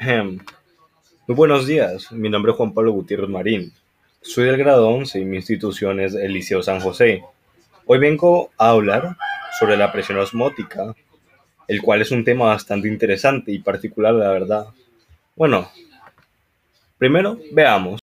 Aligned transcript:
Muy 0.00 0.38
buenos 1.26 1.66
días, 1.66 2.12
mi 2.12 2.28
nombre 2.28 2.52
es 2.52 2.56
Juan 2.56 2.72
Pablo 2.72 2.92
Gutiérrez 2.92 3.28
Marín. 3.28 3.72
Soy 4.22 4.44
del 4.44 4.56
grado 4.56 4.88
11 4.88 5.18
y 5.18 5.24
mi 5.24 5.36
institución 5.36 5.98
es 5.98 6.14
el 6.14 6.32
Liceo 6.32 6.62
San 6.62 6.78
José. 6.78 7.24
Hoy 7.84 7.98
vengo 7.98 8.52
a 8.58 8.70
hablar 8.70 9.16
sobre 9.58 9.76
la 9.76 9.90
presión 9.90 10.18
osmótica, 10.18 10.94
el 11.66 11.82
cual 11.82 12.00
es 12.00 12.12
un 12.12 12.24
tema 12.24 12.46
bastante 12.46 12.86
interesante 12.86 13.50
y 13.50 13.58
particular, 13.58 14.14
la 14.14 14.30
verdad. 14.30 14.66
Bueno, 15.34 15.68
primero 16.96 17.36
veamos. 17.50 17.98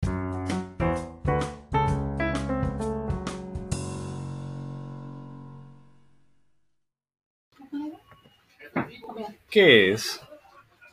¿Qué 9.49 9.93
es? 9.93 10.21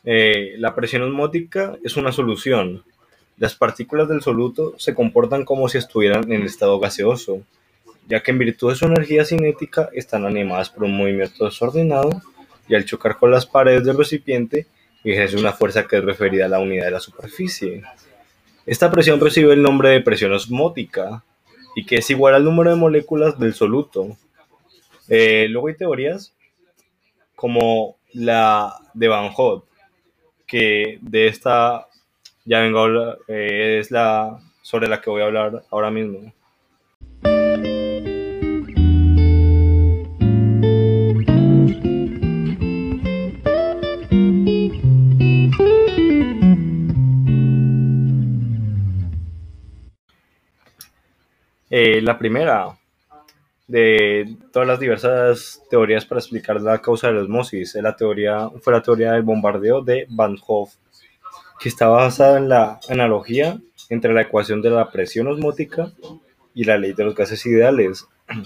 Eh, 0.05 0.55
la 0.57 0.75
presión 0.75 1.01
osmótica 1.03 1.77
es 1.83 1.95
una 1.97 2.11
solución. 2.11 2.83
Las 3.37 3.55
partículas 3.55 4.07
del 4.09 4.21
soluto 4.21 4.73
se 4.77 4.93
comportan 4.93 5.45
como 5.45 5.67
si 5.69 5.77
estuvieran 5.77 6.31
en 6.31 6.43
estado 6.43 6.79
gaseoso, 6.79 7.41
ya 8.07 8.21
que 8.21 8.31
en 8.31 8.39
virtud 8.39 8.69
de 8.69 8.75
su 8.75 8.85
energía 8.85 9.25
cinética 9.25 9.89
están 9.93 10.25
animadas 10.25 10.69
por 10.69 10.83
un 10.83 10.95
movimiento 10.97 11.45
desordenado 11.45 12.09
y 12.67 12.75
al 12.75 12.85
chocar 12.85 13.17
con 13.17 13.31
las 13.31 13.45
paredes 13.45 13.85
del 13.85 13.97
recipiente 13.97 14.67
ejerce 15.03 15.37
una 15.37 15.53
fuerza 15.53 15.85
que 15.85 15.97
es 15.97 16.03
referida 16.03 16.45
a 16.45 16.49
la 16.49 16.59
unidad 16.59 16.85
de 16.85 16.91
la 16.91 16.99
superficie. 16.99 17.83
Esta 18.65 18.89
presión 18.91 19.19
recibe 19.19 19.53
el 19.53 19.61
nombre 19.61 19.89
de 19.89 20.01
presión 20.01 20.31
osmótica 20.31 21.23
y 21.75 21.85
que 21.85 21.97
es 21.97 22.09
igual 22.09 22.35
al 22.35 22.45
número 22.45 22.69
de 22.69 22.77
moléculas 22.77 23.37
del 23.37 23.53
soluto. 23.53 24.17
Eh, 25.09 25.47
luego 25.49 25.67
hay 25.67 25.75
teorías 25.75 26.33
como 27.35 27.97
la 28.13 28.73
de 28.93 29.07
Van 29.07 29.31
Hout, 29.35 29.65
que 30.53 30.99
de 31.01 31.25
esta 31.25 31.87
ya 32.45 32.59
vengo 32.59 32.77
a 32.77 32.83
hablar, 32.83 33.17
eh, 33.27 33.79
es 33.79 33.89
la 33.89 34.39
sobre 34.61 34.87
la 34.87 35.01
que 35.01 35.09
voy 35.09 35.23
a 35.23 35.25
hablar 35.25 35.63
ahora 35.71 35.89
mismo. 35.89 36.31
Eh, 51.71 51.99
la 52.03 52.19
primera 52.19 52.77
de 53.67 54.37
todas 54.51 54.67
las 54.67 54.79
diversas 54.79 55.61
teorías 55.69 56.05
para 56.05 56.19
explicar 56.19 56.61
la 56.61 56.79
causa 56.79 57.07
de 57.07 57.13
la 57.13 57.21
osmosis. 57.21 57.75
La 57.75 57.95
teoría, 57.95 58.49
fue 58.61 58.73
la 58.73 58.81
teoría 58.81 59.13
del 59.13 59.23
bombardeo 59.23 59.81
de 59.81 60.05
Van 60.09 60.37
Hoff, 60.45 60.75
que 61.59 61.69
está 61.69 61.87
basada 61.87 62.37
en 62.37 62.49
la 62.49 62.79
analogía 62.89 63.59
entre 63.89 64.13
la 64.13 64.21
ecuación 64.21 64.61
de 64.61 64.69
la 64.69 64.91
presión 64.91 65.27
osmótica 65.27 65.91
y 66.53 66.65
la 66.65 66.77
ley 66.77 66.93
de 66.93 67.03
los 67.03 67.15
gases 67.15 67.45
ideales. 67.45 68.07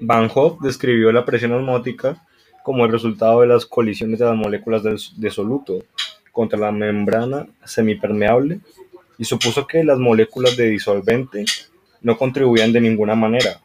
Van 0.00 0.30
Hoff 0.34 0.60
describió 0.60 1.12
la 1.12 1.24
presión 1.24 1.52
osmótica 1.52 2.22
como 2.62 2.84
el 2.84 2.92
resultado 2.92 3.42
de 3.42 3.46
las 3.46 3.64
colisiones 3.64 4.18
de 4.18 4.24
las 4.24 4.34
moléculas 4.34 4.82
de 4.82 5.30
soluto 5.30 5.84
contra 6.32 6.58
la 6.58 6.72
membrana 6.72 7.46
semipermeable 7.64 8.60
y 9.18 9.24
supuso 9.24 9.66
que 9.66 9.84
las 9.84 9.98
moléculas 9.98 10.56
de 10.56 10.66
disolvente 10.66 11.44
no 12.02 12.18
contribuían 12.18 12.72
de 12.72 12.80
ninguna 12.80 13.14
manera 13.14 13.60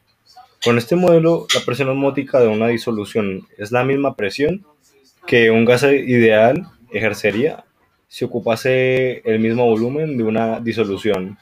con 0.64 0.78
este 0.78 0.96
modelo, 0.96 1.48
la 1.56 1.62
presión 1.62 1.90
osmótica 1.90 2.40
de 2.40 2.48
una 2.48 2.68
disolución 2.68 3.48
es 3.58 3.72
la 3.72 3.84
misma 3.84 4.16
presión 4.16 4.66
que 5.26 5.50
un 5.50 5.66
gas 5.66 5.84
ideal 5.84 6.68
ejercería 6.92 7.66
si 8.08 8.26
ocupase 8.26 9.22
el 9.26 9.40
mismo 9.40 9.66
volumen 9.66 10.18
de 10.18 10.24
una 10.24 10.60
disolución. 10.60 11.38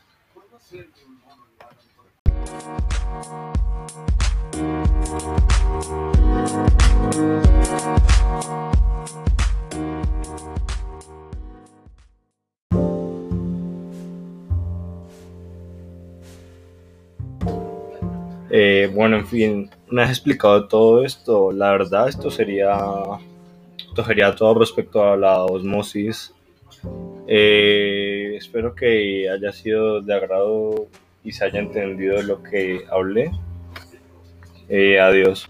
Eh, 18.52 18.90
bueno, 18.94 19.18
en 19.18 19.28
fin, 19.28 19.70
una 19.92 20.04
vez 20.04 20.12
explicado 20.12 20.68
todo 20.68 21.04
esto, 21.04 21.52
la 21.52 21.72
verdad 21.72 22.10
esto 22.10 22.32
sería, 22.32 22.78
esto 23.78 24.04
sería 24.04 24.36
todo 24.36 24.56
respecto 24.60 25.04
a 25.04 25.16
la 25.16 25.44
osmosis. 25.44 26.34
Eh, 27.28 28.36
espero 28.38 28.74
que 28.74 29.30
haya 29.30 29.52
sido 29.52 30.02
de 30.02 30.14
agrado 30.14 30.88
y 31.24 31.32
se 31.32 31.46
haya 31.46 31.60
entendido 31.60 32.22
lo 32.24 32.42
que 32.42 32.86
hablé. 32.90 33.32
Eh, 34.68 35.00
adiós. 35.00 35.50